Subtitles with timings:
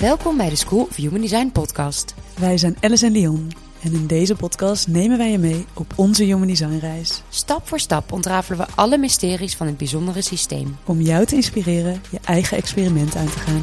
[0.00, 2.14] Welkom bij de School of Human Design podcast.
[2.38, 3.50] Wij zijn Alice en Leon
[3.82, 7.22] en in deze podcast nemen wij je mee op onze Human Design reis.
[7.28, 10.76] Stap voor stap ontrafelen we alle mysteries van het bijzondere systeem.
[10.84, 13.62] Om jou te inspireren je eigen experiment aan te gaan.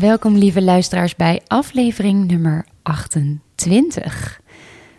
[0.00, 4.40] Welkom lieve luisteraars bij aflevering nummer 28.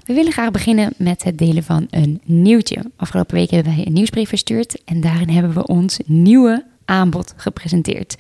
[0.10, 2.84] We willen graag beginnen met het delen van een nieuwtje.
[2.96, 8.16] Afgelopen week hebben wij een nieuwsbrief verstuurd en daarin hebben we ons nieuwe aanbod gepresenteerd.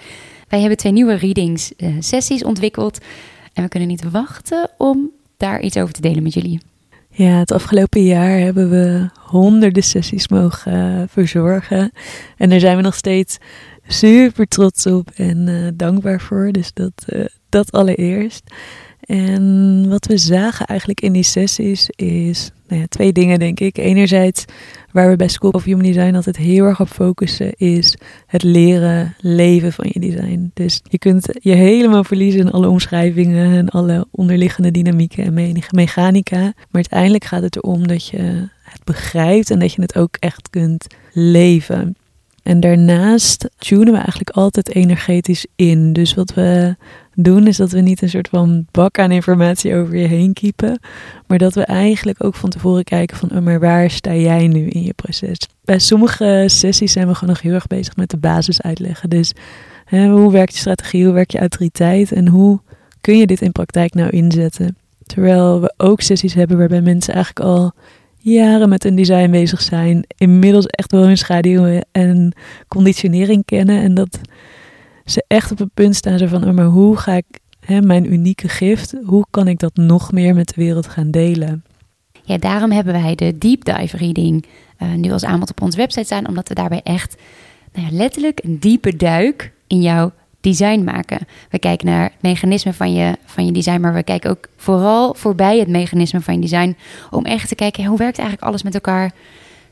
[0.47, 2.99] Wij hebben twee nieuwe readings uh, sessies ontwikkeld
[3.53, 6.61] en we kunnen niet wachten om daar iets over te delen met jullie.
[7.09, 11.91] Ja, het afgelopen jaar hebben we honderden sessies mogen uh, verzorgen.
[12.37, 13.37] En daar zijn we nog steeds
[13.87, 16.51] super trots op en uh, dankbaar voor.
[16.51, 17.05] Dus dat,
[17.49, 18.43] dat allereerst.
[19.09, 23.77] En wat we zagen eigenlijk in die sessies is nou ja, twee dingen, denk ik.
[23.77, 24.45] Enerzijds,
[24.91, 27.97] waar we bij School of Human Design altijd heel erg op focussen, is
[28.27, 30.51] het leren leven van je design.
[30.53, 36.39] Dus je kunt je helemaal verliezen in alle omschrijvingen en alle onderliggende dynamieken en mechanica.
[36.39, 40.49] Maar uiteindelijk gaat het erom dat je het begrijpt en dat je het ook echt
[40.49, 41.95] kunt leven.
[42.43, 45.93] En daarnaast tunen we eigenlijk altijd energetisch in.
[45.93, 46.75] Dus wat we
[47.23, 50.79] doen is dat we niet een soort van bak aan informatie over je heen kiepen.
[51.27, 54.67] Maar dat we eigenlijk ook van tevoren kijken van, oh, maar waar sta jij nu
[54.67, 55.37] in je proces?
[55.65, 59.09] Bij sommige sessies zijn we gewoon nog heel erg bezig met de basis uitleggen.
[59.09, 59.33] Dus
[59.85, 62.59] hè, hoe werkt je strategie, hoe werkt je autoriteit en hoe
[63.01, 64.77] kun je dit in praktijk nou inzetten?
[65.05, 67.71] Terwijl we ook sessies hebben waarbij mensen eigenlijk al
[68.17, 70.05] jaren met een design bezig zijn.
[70.17, 72.33] Inmiddels echt wel hun schaduw en
[72.67, 73.81] conditionering kennen.
[73.81, 74.19] En dat
[75.11, 78.47] ze echt op het punt staan van, oh, maar hoe ga ik hè, mijn unieke
[78.47, 81.63] gift, hoe kan ik dat nog meer met de wereld gaan delen?
[82.23, 84.45] Ja, daarom hebben wij de deep dive reading
[84.79, 87.15] uh, nu als aanbod op onze website staan, omdat we daarbij echt
[87.73, 90.11] nou ja, letterlijk een diepe duik in jouw
[90.41, 91.19] design maken.
[91.49, 95.13] We kijken naar het mechanisme van je, van je design, maar we kijken ook vooral
[95.13, 96.77] voorbij het mechanisme van je design.
[97.11, 99.11] Om echt te kijken, hoe werkt eigenlijk alles met elkaar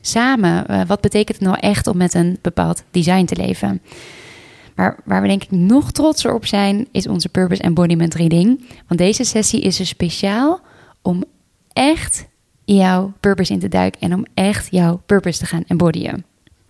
[0.00, 0.64] samen?
[0.70, 3.80] Uh, wat betekent het nou echt om met een bepaald design te leven?
[4.78, 8.64] Maar waar we denk ik nog trotser op zijn, is onze Purpose Embodiment Reading.
[8.86, 10.60] Want deze sessie is er speciaal
[11.02, 11.24] om
[11.72, 12.26] echt
[12.64, 16.24] jouw purpose in te duiken en om echt jouw purpose te gaan embodyen.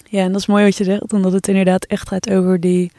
[0.05, 2.91] Ja, en dat is mooi wat je zegt, omdat het inderdaad echt gaat over die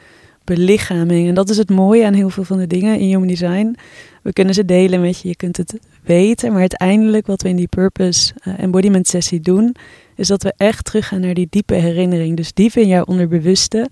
[0.44, 1.28] belichaming.
[1.28, 3.76] En dat is het mooie aan heel veel van de dingen in Human Design.
[4.22, 7.56] We kunnen ze delen met je, je kunt het weten, maar uiteindelijk wat we in
[7.56, 9.74] die Purpose uh, Embodiment sessie doen,
[10.16, 12.36] is dat we echt teruggaan naar die diepe herinnering.
[12.36, 13.88] Dus diep in jouw onderbewuste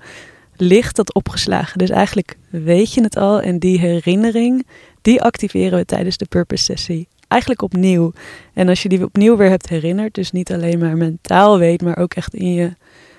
[0.60, 1.78] ligt dat opgeslagen.
[1.78, 4.66] Dus eigenlijk weet je het al en die herinnering,
[5.02, 7.08] die activeren we tijdens de purpose sessie.
[7.28, 8.12] Eigenlijk opnieuw.
[8.54, 11.98] En als je die opnieuw weer hebt herinnerd, dus niet alleen maar mentaal weet, maar
[11.98, 12.72] ook echt in je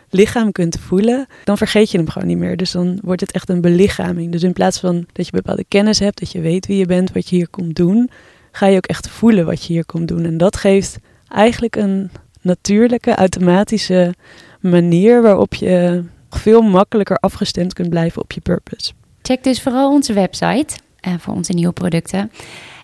[0.10, 2.58] lichaam kunt voelen, dan vergeet je hem gewoon niet meer.
[2.58, 4.32] Dus dan wordt het echt een belichaming.
[4.32, 7.12] Dus in plaats van dat je bepaalde kennis hebt, dat je weet wie je bent,
[7.12, 8.10] wat je hier komt doen,
[8.52, 10.26] ga je ook echt voelen wat je hier komt doen.
[10.26, 12.12] En dat geeft eigenlijk een
[12.42, 14.14] natuurlijke, automatische
[14.60, 16.04] manier waarop je
[16.40, 18.92] veel makkelijker afgestemd kunt blijven op je purpose.
[19.22, 20.78] Check dus vooral onze website
[21.08, 22.32] uh, voor onze nieuwe producten.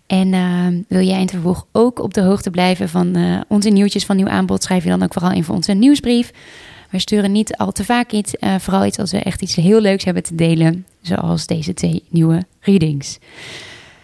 [0.08, 4.06] En uh, wil jij in vervolg ook op de hoogte blijven van uh, onze nieuwtjes
[4.06, 6.32] van nieuw aanbod, schrijf je dan ook vooral in voor onze nieuwsbrief.
[6.90, 10.04] We sturen niet al te vaak iets, vooral iets als we echt iets heel leuks
[10.04, 13.18] hebben te delen, zoals deze twee nieuwe readings.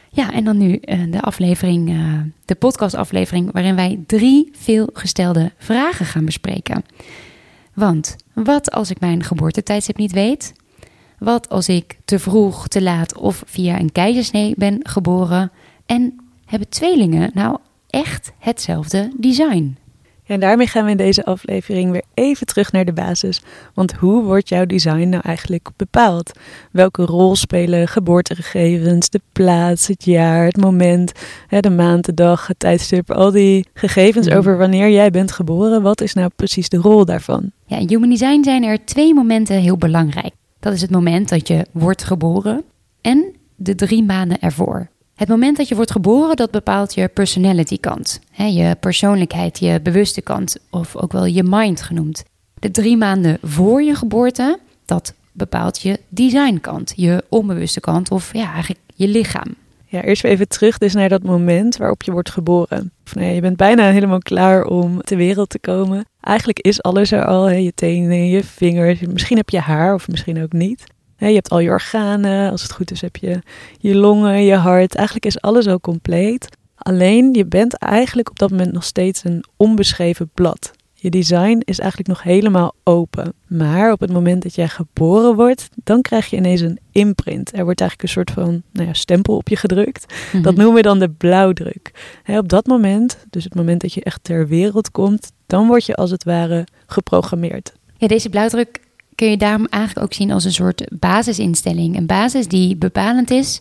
[0.09, 0.79] Ja, en dan nu
[1.09, 1.97] de aflevering,
[2.45, 6.83] de podcastaflevering, waarin wij drie veelgestelde vragen gaan bespreken.
[7.81, 10.53] Want wat als ik mijn geboortetijdstip niet weet?
[11.19, 15.52] Wat als ik te vroeg, te laat of via een keizersnee ben geboren?
[15.86, 16.16] En
[16.46, 17.58] hebben tweelingen nou
[17.90, 19.78] echt hetzelfde design?
[20.31, 23.42] En daarmee gaan we in deze aflevering weer even terug naar de basis.
[23.74, 26.31] Want hoe wordt jouw design nou eigenlijk bepaald?
[26.72, 31.12] Welke rol spelen geboortegegevens, de plaats, het jaar, het moment,
[31.59, 34.38] de maand, de dag, het tijdstip, al die gegevens mhm.
[34.38, 35.81] over wanneer jij bent geboren?
[35.81, 37.51] Wat is nou precies de rol daarvan?
[37.66, 40.33] Ja, in Human Design zijn er twee momenten heel belangrijk.
[40.60, 42.63] Dat is het moment dat je wordt geboren
[43.01, 44.91] en de drie maanden ervoor.
[45.21, 48.19] Het moment dat je wordt geboren, dat bepaalt je personality kant.
[48.31, 52.23] je persoonlijkheid, je bewuste kant, of ook wel je mind genoemd.
[52.59, 58.33] De drie maanden voor je geboorte, dat bepaalt je design kant, je onbewuste kant, of
[58.33, 59.56] ja, eigenlijk je lichaam.
[59.85, 62.91] Ja, eerst even terug dus naar dat moment waarop je wordt geboren.
[63.06, 66.06] Of nee, je bent bijna helemaal klaar om ter wereld te komen.
[66.21, 70.44] Eigenlijk is alles er al, je tenen, je vingers, misschien heb je haar of misschien
[70.44, 70.83] ook niet
[71.27, 73.41] je hebt al je organen, als het goed is heb je
[73.79, 74.95] je longen, je hart.
[74.95, 76.47] Eigenlijk is alles al compleet.
[76.75, 80.71] Alleen je bent eigenlijk op dat moment nog steeds een onbeschreven blad.
[80.94, 83.33] Je design is eigenlijk nog helemaal open.
[83.47, 87.57] Maar op het moment dat jij geboren wordt, dan krijg je ineens een imprint.
[87.57, 90.13] Er wordt eigenlijk een soort van nou ja, stempel op je gedrukt.
[90.31, 90.44] Mhm.
[90.44, 91.91] Dat noemen we dan de blauwdruk.
[92.27, 95.95] Op dat moment, dus het moment dat je echt ter wereld komt, dan word je
[95.95, 97.73] als het ware geprogrammeerd.
[97.97, 98.79] Ja, deze blauwdruk
[99.21, 101.97] kun je daarom eigenlijk ook zien als een soort basisinstelling.
[101.97, 103.59] Een basis die bepalend is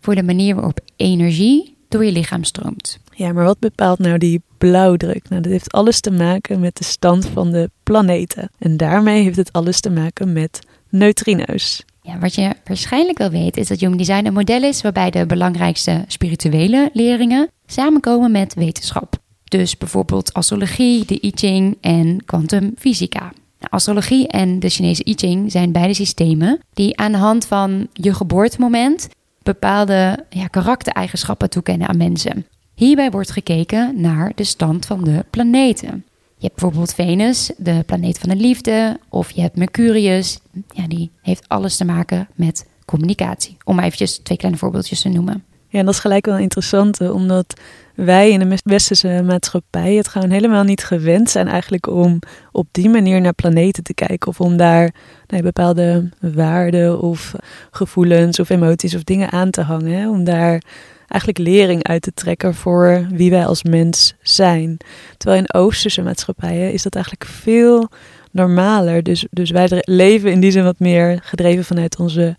[0.00, 2.98] voor de manier waarop energie door je lichaam stroomt.
[3.14, 5.28] Ja, maar wat bepaalt nou die blauwdruk?
[5.28, 8.50] Nou, dat heeft alles te maken met de stand van de planeten.
[8.58, 11.84] En daarmee heeft het alles te maken met neutrino's.
[12.02, 15.26] Ja, wat je waarschijnlijk wel weet is dat Human Design een model is waarbij de
[15.26, 19.16] belangrijkste spirituele leringen samenkomen met wetenschap.
[19.44, 23.32] Dus bijvoorbeeld astrologie, de I Ching en kwantumfysica.
[23.58, 27.88] Nou, astrologie en de Chinese I Ching zijn beide systemen die aan de hand van
[27.92, 29.08] je geboortemoment
[29.42, 32.46] bepaalde ja, karaktereigenschappen toekennen aan mensen.
[32.74, 36.04] Hierbij wordt gekeken naar de stand van de planeten.
[36.36, 40.38] Je hebt bijvoorbeeld Venus, de planeet van de liefde, of je hebt Mercurius,
[40.74, 43.56] ja, die heeft alles te maken met communicatie.
[43.64, 45.44] Om maar eventjes twee kleine voorbeeldjes te noemen.
[45.68, 47.60] Ja, en dat is gelijk wel interessant, hè, omdat
[48.04, 52.18] wij in de westerse maatschappij het gewoon helemaal niet gewend zijn eigenlijk om
[52.52, 54.28] op die manier naar planeten te kijken.
[54.28, 54.94] Of om daar
[55.26, 57.34] nee, bepaalde waarden of
[57.70, 60.10] gevoelens of emoties of dingen aan te hangen.
[60.10, 60.62] Om daar
[61.06, 64.76] eigenlijk lering uit te trekken voor wie wij als mens zijn.
[65.16, 67.88] Terwijl in oosterse maatschappijen is dat eigenlijk veel
[68.30, 69.02] normaler.
[69.02, 72.34] Dus, dus wij leven in die zin wat meer gedreven vanuit onze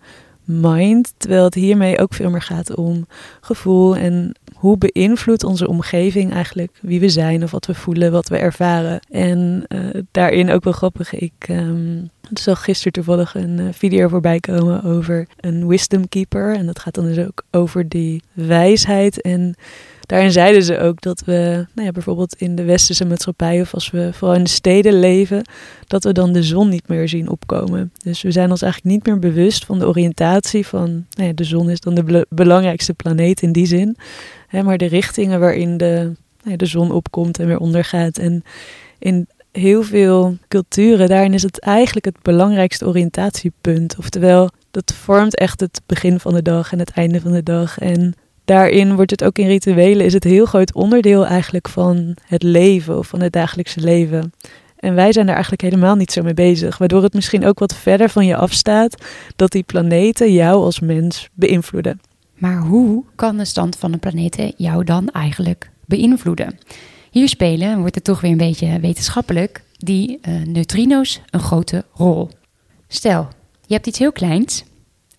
[0.49, 1.13] mind.
[1.17, 3.07] Terwijl het hiermee ook veel meer gaat om
[3.41, 8.27] gevoel en hoe beïnvloedt onze omgeving eigenlijk wie we zijn of wat we voelen, wat
[8.27, 8.99] we ervaren.
[9.09, 11.13] En uh, daarin ook wel grappig.
[11.13, 16.55] Ik um, zag gisteren toevallig een uh, video voorbij komen over een wisdom keeper.
[16.55, 19.55] En dat gaat dan dus ook over die wijsheid en
[20.09, 23.91] daarin zeiden ze ook dat we, nou ja, bijvoorbeeld in de westerse maatschappij of als
[23.91, 25.45] we vooral in de steden leven,
[25.87, 27.91] dat we dan de zon niet meer zien opkomen.
[28.03, 31.43] Dus we zijn ons eigenlijk niet meer bewust van de oriëntatie van, nou ja, de
[31.43, 33.97] zon is dan de be belangrijkste planeet in die zin.
[34.47, 35.93] Hè, maar de richtingen waarin de,
[36.39, 38.17] nou ja, de zon opkomt en weer ondergaat.
[38.17, 38.43] En
[38.99, 43.95] in heel veel culturen, daarin is het eigenlijk het belangrijkste oriëntatiepunt.
[43.97, 47.79] Oftewel, dat vormt echt het begin van de dag en het einde van de dag.
[47.79, 48.13] En
[48.45, 52.97] daarin wordt het ook in rituelen, is het heel groot onderdeel eigenlijk van het leven
[52.97, 54.33] of van het dagelijkse leven.
[54.79, 57.75] En wij zijn daar eigenlijk helemaal niet zo mee bezig, waardoor het misschien ook wat
[57.75, 59.05] verder van je afstaat
[59.35, 61.99] dat die planeten jou als mens beïnvloeden.
[62.33, 66.59] Maar hoe kan de stand van de planeten jou dan eigenlijk beïnvloeden?
[67.11, 72.29] Hier spelen, wordt het toch weer een beetje wetenschappelijk, die uh, neutrino's een grote rol.
[72.87, 73.27] Stel,
[73.65, 74.63] je hebt iets heel kleins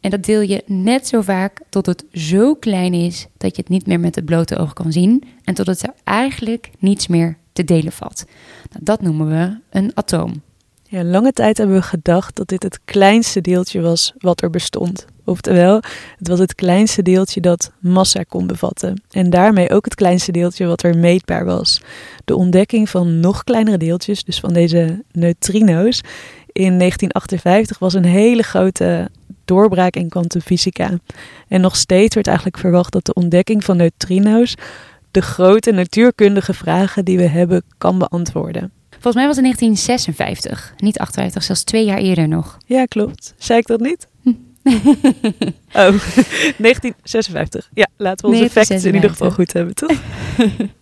[0.00, 3.70] en dat deel je net zo vaak tot het zo klein is dat je het
[3.70, 7.36] niet meer met het blote oog kan zien en tot het er eigenlijk niets meer
[7.52, 8.24] te delen valt.
[8.70, 10.42] Nou, dat noemen we een atoom.
[10.92, 15.06] Ja, lange tijd hebben we gedacht dat dit het kleinste deeltje was wat er bestond.
[15.24, 15.80] Oftewel,
[16.18, 19.02] het was het kleinste deeltje dat massa kon bevatten.
[19.10, 21.82] En daarmee ook het kleinste deeltje wat er meetbaar was.
[22.24, 26.00] De ontdekking van nog kleinere deeltjes, dus van deze neutrino's,
[26.52, 29.08] in 1958 was een hele grote
[29.44, 30.98] doorbraak in kwantumfysica.
[31.48, 34.54] En nog steeds wordt eigenlijk verwacht dat de ontdekking van neutrino's
[35.10, 38.79] de grote natuurkundige vragen die we hebben kan beantwoorden.
[39.00, 42.58] Volgens mij was het 1956, niet 58, zelfs twee jaar eerder nog.
[42.66, 43.34] Ja, klopt.
[43.38, 44.06] Zei ik dat niet?
[45.84, 45.96] oh,
[46.64, 47.70] 1956.
[47.74, 50.02] Ja, laten we onze facts in ieder geval goed hebben, toch?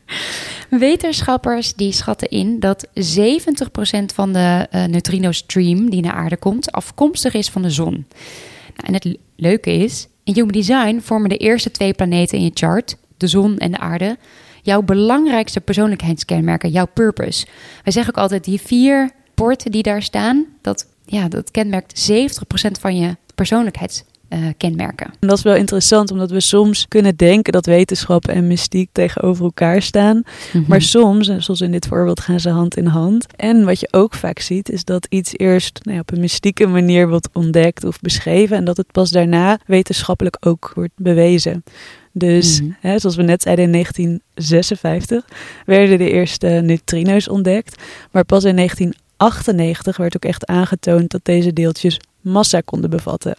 [0.71, 2.91] Wetenschappers die schatten in dat 70%
[4.15, 7.93] van de uh, neutrino-stream die naar aarde komt afkomstig is van de zon.
[7.93, 12.51] Nou, en het leuke is, in Human Design vormen de eerste twee planeten in je
[12.55, 14.17] chart, de zon en de aarde,
[14.69, 17.47] jouw belangrijkste persoonlijkheidskenmerken, jouw purpose.
[17.85, 22.81] Wij zeggen ook altijd, die vier poorten die daar staan, dat, ja, dat kenmerkt 70%
[22.81, 25.07] van je persoonlijkheidskenmerken.
[25.07, 29.45] Uh, dat is wel interessant, omdat we soms kunnen denken dat wetenschap en mystiek tegenover
[29.45, 30.17] elkaar staan.
[30.17, 30.65] Mm -hmm.
[30.67, 33.27] Maar soms, zoals in dit voorbeeld, gaan ze hand in hand.
[33.37, 36.67] En wat je ook vaak ziet, is dat iets eerst nou ja, op een mystieke
[36.67, 38.57] manier wordt ontdekt of beschreven.
[38.57, 41.65] En dat het pas daarna wetenschappelijk ook wordt bewezen.
[42.19, 42.77] Dus, mm.
[42.81, 45.25] hè, zoals we net zeiden, in 1956
[45.67, 47.83] werden de eerste neutrino's ontdekt.
[48.11, 53.37] Maar pas in 1998 werd ook echt aangetoond dat deze deeltjes massa konden bevatten.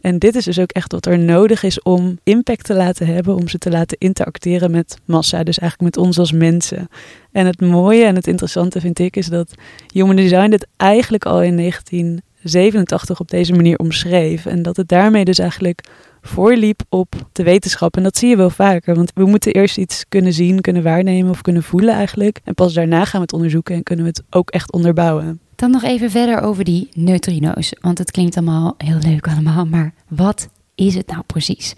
[0.00, 3.34] En dit is dus ook echt wat er nodig is om impact te laten hebben,
[3.34, 6.88] om ze te laten interacteren met massa, dus eigenlijk met ons als mensen.
[7.32, 9.54] En het mooie en het interessante vind ik is dat
[9.92, 14.46] Human Design dit eigenlijk al in 1987 op deze manier omschreef.
[14.46, 15.80] En dat het daarmee dus eigenlijk
[16.26, 17.96] voorliep op de wetenschap.
[17.96, 21.30] En dat zie je wel vaker, want we moeten eerst iets kunnen zien, kunnen waarnemen
[21.30, 22.40] of kunnen voelen eigenlijk.
[22.44, 25.40] En pas daarna gaan we het onderzoeken en kunnen we het ook echt onderbouwen.
[25.56, 29.92] Dan nog even verder over die neutrino's, want het klinkt allemaal heel leuk allemaal, maar
[30.08, 31.74] wat is het nou precies?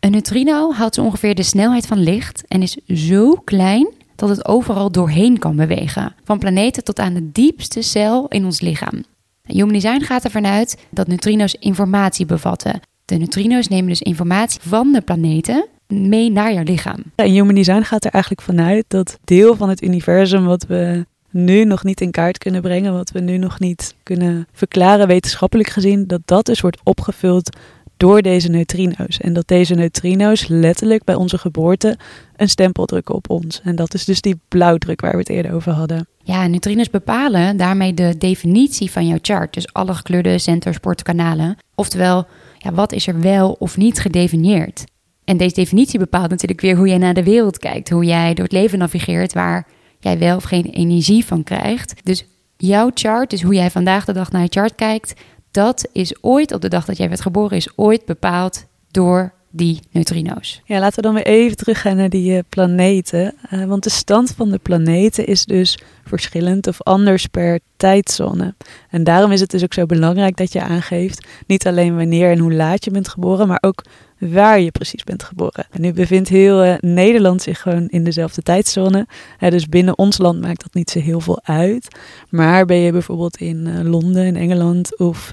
[0.00, 4.46] Een neutrino houdt zo ongeveer de snelheid van licht en is zo klein dat het
[4.46, 9.04] overal doorheen kan bewegen, van planeten tot aan de diepste cel in ons lichaam.
[9.42, 12.80] Human Design gaat ervan uit dat neutrino's informatie bevatten.
[13.04, 17.02] De neutrino's nemen dus informatie van de planeten mee naar jouw lichaam.
[17.16, 21.64] Ja, Human Design gaat er eigenlijk vanuit dat deel van het universum wat we nu
[21.64, 26.06] nog niet in kaart kunnen brengen, wat we nu nog niet kunnen verklaren wetenschappelijk gezien,
[26.06, 27.56] dat dat dus wordt opgevuld
[27.96, 29.18] door deze neutrino's.
[29.20, 31.98] En dat deze neutrino's letterlijk bij onze geboorte
[32.36, 33.60] een stempel drukken op ons.
[33.64, 36.06] En dat is dus die blauwdruk waar we het eerder over hadden.
[36.22, 39.54] Ja, neutrino's bepalen daarmee de definitie van jouw chart.
[39.54, 41.56] Dus alle gekleurde centersportkanalen.
[41.74, 42.26] Oftewel,
[42.64, 44.84] ja, wat is er wel of niet gedefinieerd?
[45.24, 47.90] En deze definitie bepaalt natuurlijk weer hoe jij naar de wereld kijkt.
[47.90, 49.66] Hoe jij door het leven navigeert waar
[49.98, 51.94] jij wel of geen energie van krijgt.
[52.04, 56.22] Dus jouw chart, dus hoe jij vandaag de dag naar je chart kijkt, dat is
[56.22, 60.60] ooit op de dag dat jij werd geboren, is ooit bepaald door die neutrino's.
[60.64, 63.34] Ja, laten we dan weer even teruggaan naar die uh, planeten.
[63.52, 68.54] Uh, want de stand van de planeten is dus verschillend of anders per tijdzone.
[68.90, 72.38] En daarom is het dus ook zo belangrijk dat je aangeeft niet alleen wanneer en
[72.38, 73.84] hoe laat je bent geboren, maar ook
[74.18, 75.66] waar je precies bent geboren.
[75.70, 79.06] En nu bevindt heel uh, Nederland zich gewoon in dezelfde tijdzone.
[79.38, 81.98] dus binnen ons land maakt dat niet zo heel veel uit.
[82.28, 85.32] Maar ben je bijvoorbeeld in Londen, in Engeland of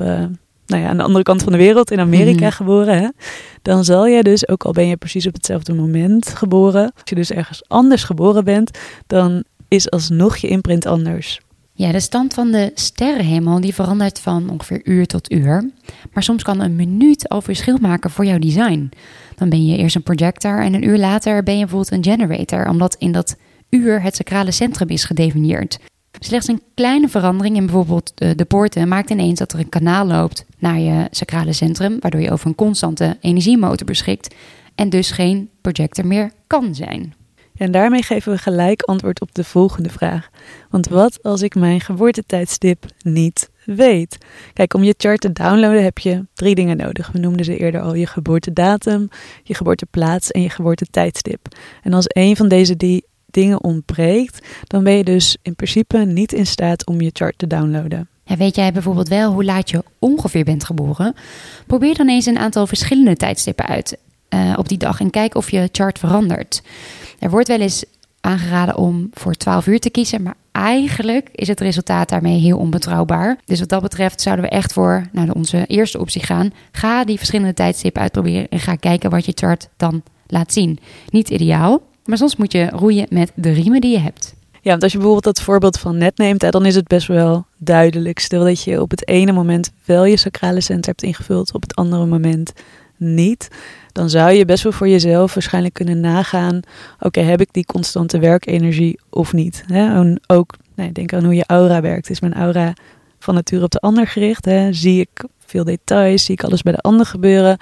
[0.71, 2.55] nou ja, aan de andere kant van de wereld, in Amerika mhm.
[2.55, 3.07] geboren, hè,
[3.61, 7.15] dan zal je dus, ook al ben je precies op hetzelfde moment geboren, als je
[7.15, 11.39] dus ergens anders geboren bent, dan is alsnog je imprint anders.
[11.73, 15.69] Ja, de stand van de sterrenhemel die verandert van ongeveer uur tot uur.
[16.13, 18.91] Maar soms kan een minuut al verschil maken voor jouw design.
[19.35, 22.67] Dan ben je eerst een projector en een uur later ben je bijvoorbeeld een generator,
[22.67, 23.35] omdat in dat
[23.69, 25.79] uur het sacrale centrum is gedefinieerd.
[26.23, 30.05] Slechts een kleine verandering in bijvoorbeeld de, de poorten maakt ineens dat er een kanaal
[30.05, 34.35] loopt naar je sacrale centrum, waardoor je over een constante energiemotor beschikt
[34.75, 37.13] en dus geen projector meer kan zijn.
[37.55, 40.29] En daarmee geven we gelijk antwoord op de volgende vraag.
[40.69, 44.17] Want wat als ik mijn geboortetijdstip niet weet?
[44.53, 47.11] Kijk, om je chart te downloaden heb je drie dingen nodig.
[47.11, 49.09] We noemden ze eerder al je geboortedatum,
[49.43, 51.47] je geboorteplaats en je geboortetijdstip.
[51.83, 56.33] En als een van deze die dingen ontbreekt, dan ben je dus in principe niet
[56.33, 58.09] in staat om je chart te downloaden.
[58.23, 61.15] Ja, weet jij bijvoorbeeld wel hoe laat je ongeveer bent geboren?
[61.67, 63.97] Probeer dan eens een aantal verschillende tijdstippen uit
[64.29, 66.61] uh, op die dag en kijk of je chart verandert.
[67.19, 67.83] Er wordt wel eens
[68.21, 73.37] aangeraden om voor 12 uur te kiezen, maar eigenlijk is het resultaat daarmee heel onbetrouwbaar.
[73.45, 76.53] Dus wat dat betreft zouden we echt voor nou, onze eerste optie gaan.
[76.71, 80.79] Ga die verschillende tijdstippen uitproberen en ga kijken wat je chart dan laat zien.
[81.09, 84.33] Niet ideaal, maar soms moet je roeien met de riemen die je hebt.
[84.63, 87.07] Ja, want als je bijvoorbeeld dat voorbeeld van net neemt, hè, dan is het best
[87.07, 88.19] wel duidelijk.
[88.19, 91.75] Stel dat je op het ene moment wel je sacrale center hebt ingevuld, op het
[91.75, 92.53] andere moment
[92.97, 93.49] niet.
[93.91, 96.59] Dan zou je best wel voor jezelf waarschijnlijk kunnen nagaan:
[96.99, 99.63] oké, heb ik die constante werkenergie of niet?
[99.67, 99.99] Hè?
[99.99, 102.09] En ook, nee, denk aan hoe je aura werkt.
[102.09, 102.73] Is mijn aura
[103.19, 104.45] van nature op de ander gericht?
[104.45, 104.73] Hè?
[104.73, 106.25] Zie ik veel details?
[106.25, 107.57] Zie ik alles bij de ander gebeuren?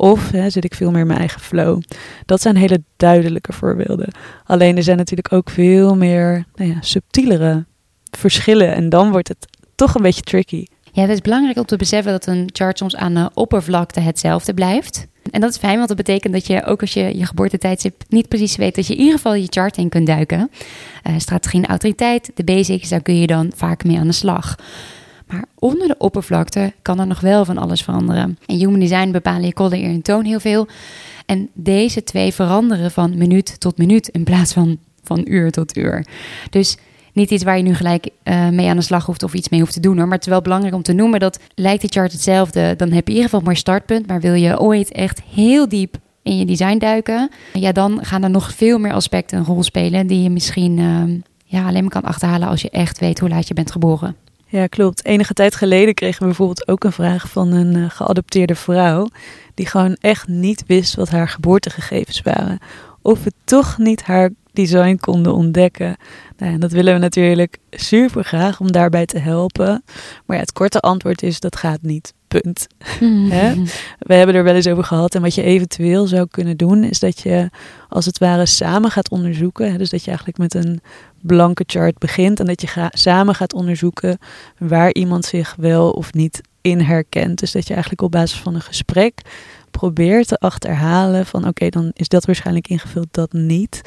[0.00, 1.82] Of zit ik veel meer in mijn eigen flow?
[2.26, 4.08] Dat zijn hele duidelijke voorbeelden.
[4.44, 7.64] Alleen er zijn natuurlijk ook veel meer nou ja, subtielere
[8.10, 8.74] verschillen.
[8.74, 10.64] En dan wordt het toch een beetje tricky.
[10.92, 14.54] Ja, het is belangrijk om te beseffen dat een chart soms aan de oppervlakte hetzelfde
[14.54, 15.06] blijft.
[15.30, 18.28] En dat is fijn, want dat betekent dat je ook als je je geboortetijdstip niet
[18.28, 20.50] precies weet, dat je in ieder geval je chart in kunt duiken.
[21.08, 24.56] Uh, strategie en autoriteit, de basics, daar kun je dan vaak mee aan de slag.
[25.30, 28.38] Maar onder de oppervlakte kan er nog wel van alles veranderen.
[28.46, 30.68] In Human Design bepalen je color, eer en toon heel veel.
[31.26, 36.06] En deze twee veranderen van minuut tot minuut in plaats van van uur tot uur.
[36.50, 36.76] Dus
[37.12, 39.60] niet iets waar je nu gelijk uh, mee aan de slag hoeft of iets mee
[39.60, 40.04] hoeft te doen hoor.
[40.04, 43.06] Maar het is wel belangrijk om te noemen dat lijkt de chart hetzelfde, dan heb
[43.06, 44.06] je in ieder geval mooi startpunt.
[44.06, 48.30] Maar wil je ooit echt heel diep in je design duiken, ja, dan gaan er
[48.30, 51.02] nog veel meer aspecten een rol spelen die je misschien uh,
[51.44, 54.16] ja, alleen maar kan achterhalen als je echt weet hoe laat je bent geboren.
[54.50, 55.04] Ja, klopt.
[55.04, 59.08] Enige tijd geleden kregen we bijvoorbeeld ook een vraag van een uh, geadopteerde vrouw.
[59.54, 62.58] Die gewoon echt niet wist wat haar geboortegegevens waren.
[63.02, 65.96] Of we toch niet haar design konden ontdekken.
[66.36, 69.82] Nou, dat willen we natuurlijk super graag om daarbij te helpen.
[70.26, 72.14] Maar ja, het korte antwoord is dat gaat niet.
[72.30, 72.66] Punt.
[73.98, 75.14] We hebben er wel eens over gehad.
[75.14, 77.50] En wat je eventueel zou kunnen doen, is dat je
[77.88, 79.78] als het ware samen gaat onderzoeken.
[79.78, 80.80] Dus dat je eigenlijk met een
[81.20, 84.18] blanke chart begint en dat je samen gaat onderzoeken
[84.58, 87.38] waar iemand zich wel of niet in herkent.
[87.38, 89.20] Dus dat je eigenlijk op basis van een gesprek
[89.70, 93.80] probeer te achterhalen van oké, dan is dat waarschijnlijk ingevuld, dat niet.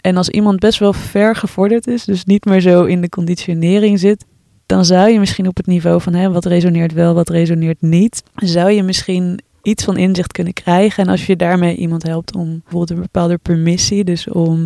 [0.00, 3.98] En als iemand best wel ver gevorderd is, dus niet meer zo in de conditionering
[3.98, 4.24] zit,
[4.66, 8.22] dan zou je misschien op het niveau van hè, wat resoneert wel, wat resoneert niet,
[8.34, 11.04] zou je misschien iets van inzicht kunnen krijgen.
[11.04, 14.58] En als je daarmee iemand helpt om bijvoorbeeld een bepaalde permissie, dus om,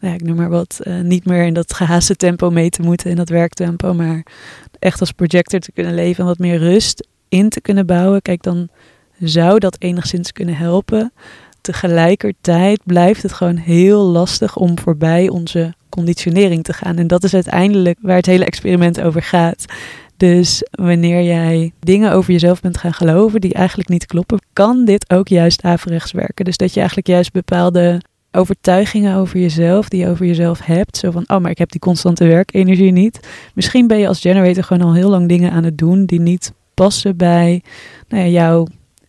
[0.00, 2.82] nou ja, ik noem maar wat, uh, niet meer in dat gehaaste tempo mee te
[2.82, 4.22] moeten, in dat werktempo, maar
[4.78, 8.22] echt als projector te kunnen leven en wat meer rust in te kunnen bouwen.
[8.22, 8.68] Kijk, dan
[9.18, 11.12] zou dat enigszins kunnen helpen.
[11.68, 16.96] Tegelijkertijd blijft het gewoon heel lastig om voorbij onze conditionering te gaan.
[16.96, 19.64] En dat is uiteindelijk waar het hele experiment over gaat.
[20.16, 25.10] Dus wanneer jij dingen over jezelf bent gaan geloven die eigenlijk niet kloppen, kan dit
[25.10, 26.44] ook juist averechts werken.
[26.44, 28.00] Dus dat je eigenlijk juist bepaalde
[28.32, 30.96] overtuigingen over jezelf, die je over jezelf hebt.
[30.96, 33.20] Zo van, oh, maar ik heb die constante werkenergie niet.
[33.54, 36.52] Misschien ben je als generator gewoon al heel lang dingen aan het doen die niet
[36.74, 37.62] passen bij
[38.08, 38.66] nou ja, jouw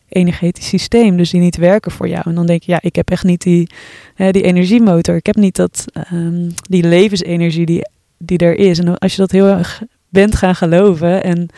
[0.10, 2.22] energetisch systeem, dus die niet werken voor jou.
[2.26, 3.70] En dan denk je, ja, ik heb echt niet die,
[4.16, 5.16] hè, die energiemotor.
[5.16, 8.80] Ik heb niet dat, um, die levensenergie die, die er is.
[8.80, 11.24] En als je dat heel erg bent gaan geloven.
[11.24, 11.50] En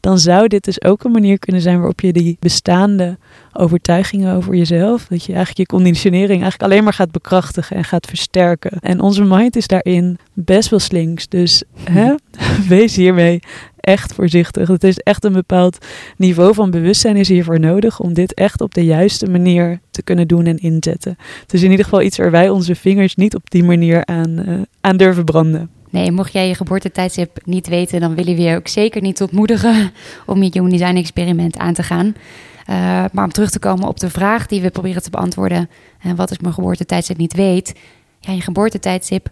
[0.00, 3.18] dan zou dit dus ook een manier kunnen zijn waarop je die bestaande
[3.52, 8.06] overtuigingen over jezelf, dat je eigenlijk je conditionering eigenlijk alleen maar gaat bekrachtigen en gaat
[8.06, 8.78] versterken.
[8.80, 11.28] En onze mind is daarin best wel slinks.
[11.28, 12.14] Dus hè,
[12.68, 13.40] wees hiermee
[13.88, 14.68] echt voorzichtig.
[14.68, 15.78] Het is echt een bepaald
[16.16, 20.28] niveau van bewustzijn is hiervoor nodig om dit echt op de juiste manier te kunnen
[20.28, 21.16] doen en inzetten.
[21.50, 24.60] Is in ieder geval iets waar wij onze vingers niet op die manier aan, uh,
[24.80, 25.70] aan durven branden.
[25.90, 29.90] Nee, mocht jij je geboortetijdstip niet weten, dan willen we je ook zeker niet ontmoedigen
[30.26, 32.06] om je Human Design experiment aan te gaan.
[32.06, 35.68] Uh, maar om terug te komen op de vraag die we proberen te beantwoorden,
[36.06, 37.74] uh, wat is mijn geboortetijdstip niet weet?
[38.20, 39.28] Ja, je geboortetijdstip,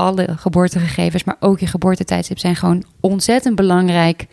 [0.00, 4.26] alle geboortegegevens, maar ook je geboortetijdstip zijn gewoon ontzettend belangrijk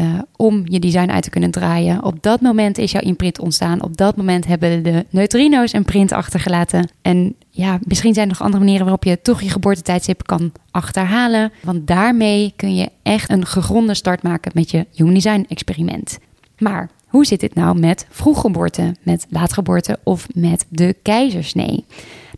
[0.00, 2.04] uh, om je design uit te kunnen draaien.
[2.04, 3.82] Op dat moment is jouw imprint ontstaan.
[3.82, 6.90] Op dat moment hebben de neutrino's een print achtergelaten.
[7.02, 11.52] En ja, misschien zijn er nog andere manieren waarop je toch je geboortetijdstip kan achterhalen.
[11.62, 16.18] Want daarmee kun je echt een gegronde start maken met je Human Design experiment.
[16.58, 21.84] Maar hoe zit dit nou met vroeggeboorte, met laatgeboorte of met de keizersnee?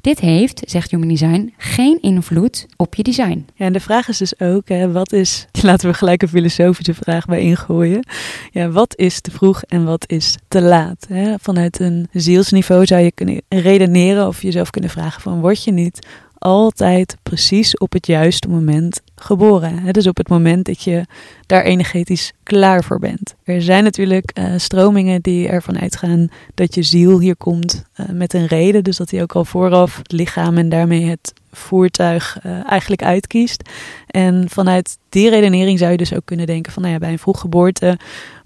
[0.00, 3.46] Dit heeft, zegt Human Design, geen invloed op je design.
[3.54, 6.94] Ja, en de vraag is dus ook, hè, wat is, laten we gelijk een filosofische
[6.94, 8.06] vraag bij ingooien.
[8.50, 11.06] Ja, wat is te vroeg en wat is te laat?
[11.08, 11.34] Hè?
[11.40, 16.06] Vanuit een zielsniveau zou je kunnen redeneren of jezelf kunnen vragen van, word je niet
[16.38, 19.92] altijd precies op het juiste moment geboren.
[19.92, 21.04] Dus op het moment dat je
[21.46, 23.34] daar energetisch klaar voor bent.
[23.44, 28.34] Er zijn natuurlijk uh, stromingen die ervan uitgaan dat je ziel hier komt uh, met
[28.34, 28.84] een reden.
[28.84, 33.62] Dus dat hij ook al vooraf het lichaam en daarmee het voertuig uh, eigenlijk uitkiest.
[34.06, 37.18] En vanuit die redenering zou je dus ook kunnen denken van nou ja, bij een
[37.18, 37.98] vroeggeboorte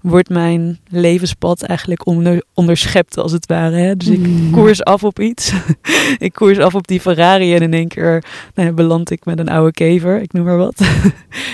[0.05, 3.75] wordt mijn levenspad eigenlijk onder, onderschept als het ware.
[3.75, 3.97] Hè?
[3.97, 4.51] Dus ik mm.
[4.51, 5.53] koers af op iets.
[6.17, 9.39] ik koers af op die Ferrari en in één keer nou ja, beland ik met
[9.39, 10.81] een oude kever, ik noem maar wat.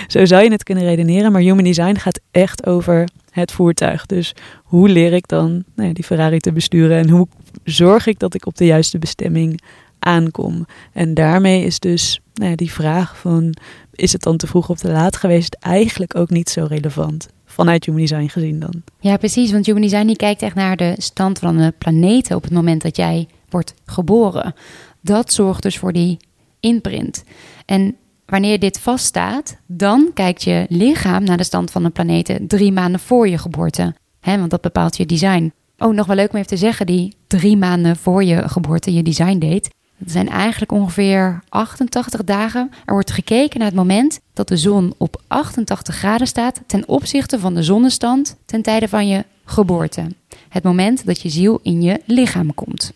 [0.06, 4.06] Zo zou je het kunnen redeneren, maar Human Design gaat echt over het voertuig.
[4.06, 7.28] Dus hoe leer ik dan nou ja, die Ferrari te besturen en hoe
[7.64, 9.60] zorg ik dat ik op de juiste bestemming
[9.98, 10.66] aankom?
[10.92, 13.54] En daarmee is dus nou ja, die vraag van
[13.92, 17.84] is het dan te vroeg of te laat geweest eigenlijk ook niet zo relevant vanuit
[17.84, 18.82] Human Design gezien dan.
[19.00, 19.52] Ja, precies.
[19.52, 22.82] Want Human Design die kijkt echt naar de stand van de planeten op het moment
[22.82, 24.54] dat jij wordt geboren.
[25.00, 26.16] Dat zorgt dus voor die
[26.60, 27.24] imprint.
[27.66, 32.72] En wanneer dit vaststaat, dan kijkt je lichaam naar de stand van de planeten drie
[32.72, 33.94] maanden voor je geboorte.
[34.20, 35.52] Want dat bepaalt je design.
[35.78, 39.02] Oh, nog wel leuk om even te zeggen, die drie maanden voor je geboorte je
[39.02, 39.70] design deed.
[40.02, 42.70] Dat zijn eigenlijk ongeveer 88 dagen.
[42.84, 47.38] Er wordt gekeken naar het moment dat de zon op 88 graden staat ten opzichte
[47.38, 50.06] van de zonnestand ten tijde van je geboorte.
[50.48, 52.92] Het moment dat je ziel in je lichaam komt.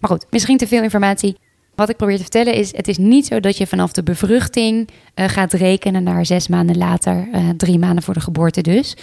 [0.00, 1.36] Maar goed, misschien te veel informatie.
[1.74, 4.88] Wat ik probeer te vertellen is: het is niet zo dat je vanaf de bevruchting
[5.14, 8.96] uh, gaat rekenen naar zes maanden later, uh, drie maanden voor de geboorte dus.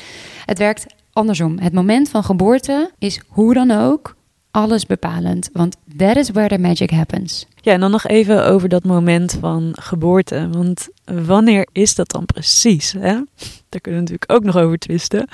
[0.46, 1.60] Het werkt andersom.
[1.60, 4.16] Het moment van geboorte is hoe dan ook
[4.54, 5.50] alles bepalend.
[5.54, 7.46] Want that is where the magic happens.
[7.62, 10.50] Ja, en dan nog even over dat moment van geboorte.
[10.52, 10.88] Want
[11.26, 12.92] wanneer is dat dan precies?
[12.92, 13.22] Hè?
[13.70, 15.28] Daar kunnen we natuurlijk ook nog over twisten.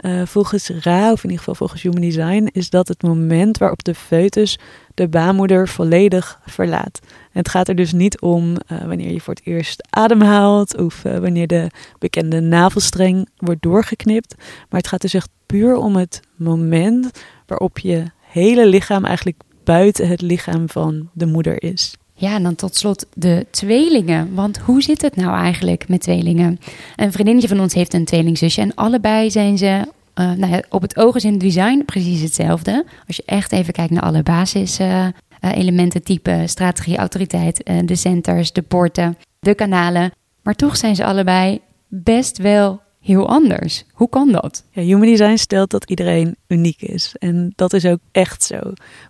[0.00, 3.84] Uh, volgens Ra, of in ieder geval volgens Human Design, is dat het moment waarop
[3.84, 4.58] de foetus
[4.94, 7.00] de baarmoeder volledig verlaat.
[7.30, 11.18] Het gaat er dus niet om uh, wanneer je voor het eerst ademhaalt of uh,
[11.18, 14.34] wanneer de bekende navelstreng wordt doorgeknipt.
[14.38, 17.10] Maar het gaat dus echt puur om het moment
[17.46, 21.94] waarop je hele lichaam eigenlijk buiten het lichaam van de moeder is.
[22.14, 24.34] Ja, en dan tot slot de tweelingen.
[24.34, 26.58] Want hoe zit het nou eigenlijk met tweelingen?
[26.96, 30.82] Een vriendinnetje van ons heeft een tweelingzusje en allebei zijn ze uh, nou ja, op
[30.82, 32.84] het oog in het design precies hetzelfde.
[33.06, 35.06] Als je echt even kijkt naar alle basis uh,
[35.40, 40.12] elementen, type, strategie, autoriteit, de centers, de poorten, de kanalen.
[40.42, 43.84] Maar toch zijn ze allebei best wel heel anders.
[43.92, 44.64] Hoe kan dat?
[44.70, 47.14] Ja, Human Design stelt dat iedereen uniek is.
[47.18, 48.58] En dat is ook echt zo.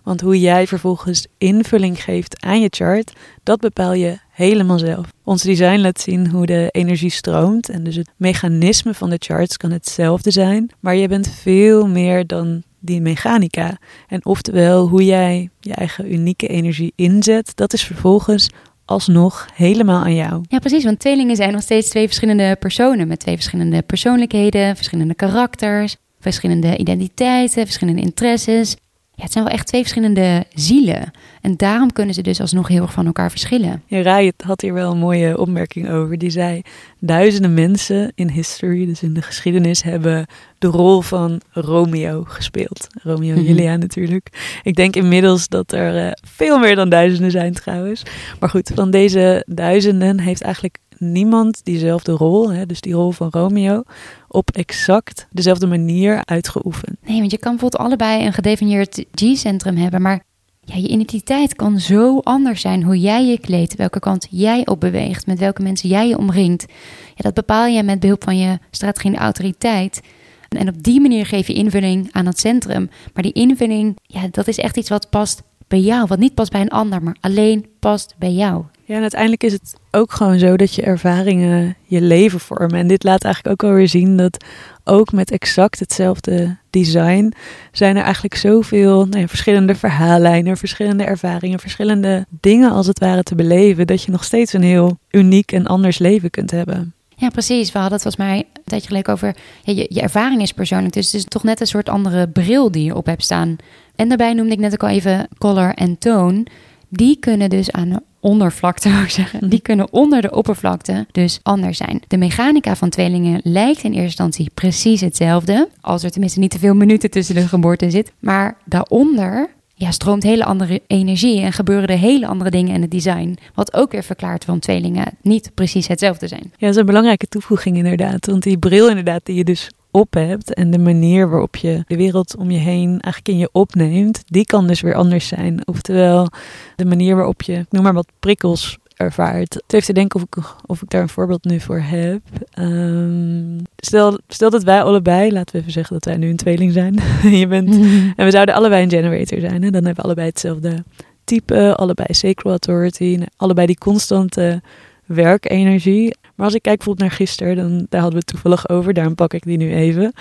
[0.03, 5.07] Want hoe jij vervolgens invulling geeft aan je chart, dat bepaal je helemaal zelf.
[5.23, 7.69] Ons design laat zien hoe de energie stroomt.
[7.69, 10.71] En dus het mechanisme van de charts kan hetzelfde zijn.
[10.79, 13.77] Maar je bent veel meer dan die mechanica.
[14.07, 18.49] En oftewel, hoe jij je eigen unieke energie inzet, dat is vervolgens
[18.85, 20.43] alsnog helemaal aan jou.
[20.47, 20.83] Ja, precies.
[20.83, 26.77] Want tweelingen zijn nog steeds twee verschillende personen met twee verschillende persoonlijkheden, verschillende karakters, verschillende
[26.77, 28.75] identiteiten, verschillende interesses.
[29.15, 31.11] Ja, het zijn wel echt twee verschillende zielen.
[31.41, 33.83] En daarom kunnen ze dus alsnog heel erg van elkaar verschillen.
[33.85, 36.17] Ja, Rai had hier wel een mooie opmerking over.
[36.17, 36.61] Die zei:
[36.99, 40.25] Duizenden mensen in history, dus in de geschiedenis, hebben
[40.57, 42.87] de rol van Romeo gespeeld.
[43.03, 43.47] Romeo en mhm.
[43.47, 44.59] Julia natuurlijk.
[44.63, 48.03] Ik denk inmiddels dat er uh, veel meer dan duizenden zijn trouwens.
[48.39, 53.27] Maar goed, van deze duizenden heeft eigenlijk niemand diezelfde rol, hè, dus die rol van
[53.31, 53.83] Romeo,
[54.27, 56.97] op exact dezelfde manier uitgeoefend.
[57.05, 60.23] Nee, want je kan bijvoorbeeld allebei een gedefinieerd G-centrum hebben, maar
[60.65, 62.83] je identiteit kan zo anders zijn.
[62.83, 66.65] Hoe jij je kleedt, welke kant jij op beweegt, met welke mensen jij je omringt.
[67.07, 70.01] Ja, dat bepaal je met behulp van je strategie en autoriteit.
[70.49, 72.89] En op die manier geef je invulling aan het centrum.
[73.13, 76.05] Maar die invulling, ja, dat is echt iets wat past bij jou.
[76.07, 78.63] Wat niet past bij een ander, maar alleen past bij jou.
[78.87, 82.79] Ja, en uiteindelijk is het ook gewoon zo dat je ervaringen je leven vormen.
[82.79, 84.45] En dit laat eigenlijk ook alweer zien dat
[84.83, 87.33] ook met exact hetzelfde design
[87.71, 93.23] zijn er eigenlijk zoveel nou ja, verschillende verhaallijnen, verschillende ervaringen, verschillende dingen als het ware
[93.23, 96.93] te beleven, dat je nog steeds een heel uniek en anders leven kunt hebben.
[97.15, 97.71] Ja, precies.
[97.71, 99.35] We hadden het volgens mij een tijdje geleden over.
[99.63, 102.83] Je, je ervaring is persoonlijk, dus het is toch net een soort andere bril die
[102.83, 103.55] je op hebt staan.
[103.95, 106.47] En daarbij noemde ik net ook al even color en toon.
[106.89, 109.49] Die kunnen dus aan ondervlakte, zou ik zeggen.
[109.49, 112.01] Die kunnen onder de oppervlakte dus anders zijn.
[112.07, 115.69] De mechanica van tweelingen lijkt in eerste instantie precies hetzelfde.
[115.81, 118.11] Als er tenminste niet te veel minuten tussen de geboorte zit.
[118.19, 122.91] Maar daaronder ja, stroomt hele andere energie en gebeuren er hele andere dingen in het
[122.91, 123.37] design.
[123.53, 126.43] Wat ook weer verklaart waarom tweelingen niet precies hetzelfde zijn.
[126.43, 128.25] Ja, dat is een belangrijke toevoeging inderdaad.
[128.25, 131.95] Want die bril inderdaad die je dus op hebt en de manier waarop je de
[131.95, 135.61] wereld om je heen eigenlijk in je opneemt, die kan dus weer anders zijn.
[135.65, 136.27] Oftewel,
[136.75, 139.53] de manier waarop je, noem maar wat prikkels ervaart.
[139.53, 142.21] Het heeft te denken of ik, of ik daar een voorbeeld nu voor heb.
[142.59, 146.71] Um, stel, stel dat wij allebei, laten we even zeggen dat wij nu een tweeling
[146.71, 146.99] zijn.
[147.39, 147.69] je bent,
[148.15, 149.63] En we zouden allebei een generator zijn.
[149.63, 149.69] Hè?
[149.69, 150.83] Dan hebben we allebei hetzelfde
[151.23, 154.61] type, allebei sacral authority, allebei die constante
[155.05, 156.15] werkenergie.
[156.35, 159.15] Maar als ik kijk bijvoorbeeld naar gisteren, dan, daar hadden we het toevallig over, daarom
[159.15, 160.13] pak ik die nu even.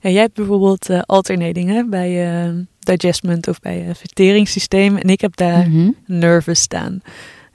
[0.00, 4.96] Ja, jij hebt bijvoorbeeld uh, bij uh, digestment of bij uh, verteringssysteem.
[4.96, 7.00] En ik heb daar mm nervous staan.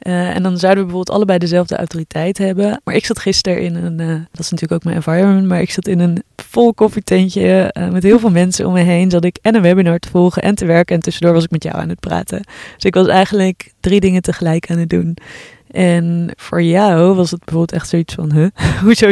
[0.02, 2.82] Uh, en dan zouden we bijvoorbeeld allebei dezelfde autoriteit hebben.
[2.84, 5.72] Maar ik zat gisteren in een, uh, dat is natuurlijk ook mijn environment, maar ik
[5.72, 9.10] zat in een vol koffietentje uh, met heel veel mensen om me heen.
[9.10, 11.64] Zat ik en een webinar te volgen en te werken en tussendoor was ik met
[11.64, 12.44] jou aan het praten.
[12.76, 15.18] Dus ik was eigenlijk drie dingen tegelijk aan het doen.
[15.78, 18.52] En voor jou was het bijvoorbeeld echt zoiets van,
[18.84, 19.12] hoezo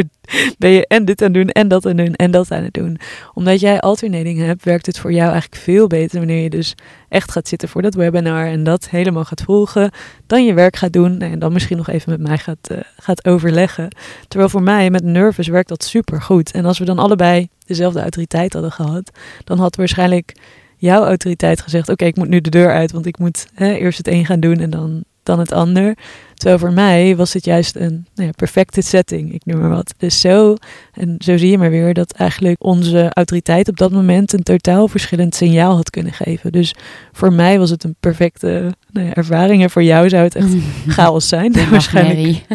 [0.58, 2.62] ben je en dit aan het doen en dat aan het doen en dat aan
[2.62, 2.98] het doen?
[3.34, 6.74] Omdat jij alternating hebt, werkt het voor jou eigenlijk veel beter wanneer je dus
[7.08, 9.90] echt gaat zitten voor dat webinar en dat helemaal gaat volgen,
[10.26, 13.24] dan je werk gaat doen en dan misschien nog even met mij gaat, uh, gaat
[13.24, 13.88] overleggen.
[14.28, 16.50] Terwijl voor mij met Nervous werkt dat super goed.
[16.50, 19.10] En als we dan allebei dezelfde autoriteit hadden gehad,
[19.44, 20.34] dan had waarschijnlijk
[20.76, 23.98] jouw autoriteit gezegd: Oké, ik moet nu de deur uit, want ik moet hè, eerst
[23.98, 25.96] het een gaan doen en dan dan het ander.
[26.34, 29.94] Terwijl voor mij was het juist een nou ja, perfecte setting, ik noem maar wat.
[29.98, 30.56] Dus zo,
[30.92, 34.88] en zo zie je maar weer dat eigenlijk onze autoriteit op dat moment een totaal
[34.88, 36.52] verschillend signaal had kunnen geven.
[36.52, 36.74] Dus
[37.12, 40.54] voor mij was het een perfecte nou ja, ervaring en voor jou zou het echt
[40.96, 41.52] chaos zijn.
[41.70, 42.46] waarschijnlijk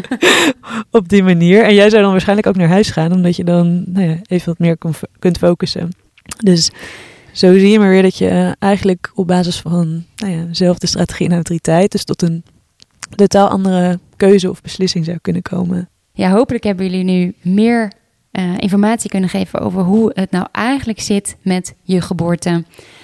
[0.91, 1.63] op die manier.
[1.63, 4.45] En jij zou dan waarschijnlijk ook naar huis gaan, omdat je dan nou ja, even
[4.45, 4.77] wat meer
[5.19, 5.89] kunt focussen.
[6.43, 6.71] Dus
[7.31, 11.27] zo zie je maar weer dat je eigenlijk op basis van nou ja, dezelfde strategie
[11.27, 12.43] en autoriteit, dus tot een
[13.15, 15.89] totaal andere keuze of beslissing zou kunnen komen.
[16.13, 17.91] Ja, hopelijk hebben jullie nu meer
[18.31, 22.63] uh, informatie kunnen geven over hoe het nou eigenlijk zit met je geboorte.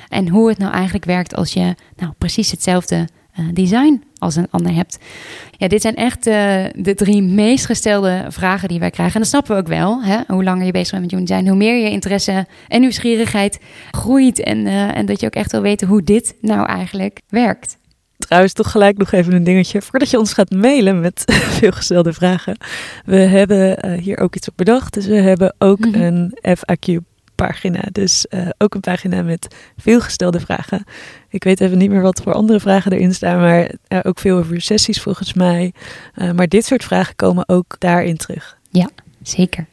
[0.09, 3.07] En hoe het nou eigenlijk werkt als je nou precies hetzelfde
[3.39, 4.97] uh, design als een ander hebt.
[5.51, 6.33] Ja, dit zijn echt uh,
[6.75, 9.13] de drie meest gestelde vragen die wij krijgen.
[9.15, 10.03] En dat snappen we ook wel.
[10.03, 10.17] Hè?
[10.27, 13.59] Hoe langer je bezig bent met human design, hoe meer je interesse en nieuwsgierigheid
[13.91, 14.39] groeit.
[14.39, 17.77] En, en dat je ook echt wil weten hoe dit nou eigenlijk werkt.
[18.17, 19.82] Trouwens, toch gelijk nog even een dingetje.
[19.82, 21.23] Voordat je ons gaat mailen met
[21.60, 22.58] veel gestelde vragen.
[23.06, 24.93] We hebben uh, hier ook iets op bedacht.
[24.93, 26.32] Dus we hebben ook mm -hmm.
[26.43, 26.95] een FAQ
[27.36, 27.82] pagina.
[27.91, 28.25] Dus
[28.58, 30.84] ook een pagina met veel gestelde vragen.
[31.30, 33.71] Ik weet even niet meer wat voor andere vragen erin staan, maar
[34.03, 35.73] ook veel over sessies volgens mij.
[36.36, 38.58] maar dit soort vragen komen ook daarin terug.
[38.69, 38.89] Ja,
[39.21, 39.65] zeker.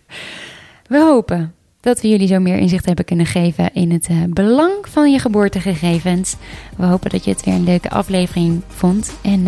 [0.87, 5.13] We hopen dat we jullie zo meer inzicht hebben kunnen geven in het belang van
[5.13, 6.37] je geboortegegevens.
[6.77, 9.13] We hopen dat je het weer een leuke aflevering vond.
[9.23, 9.47] En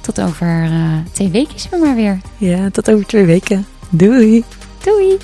[0.00, 2.20] tot over uh, twee weken maar weer.
[2.38, 3.66] Ja, tot over twee weken.
[3.90, 4.44] Doei.
[4.82, 5.18] Doei.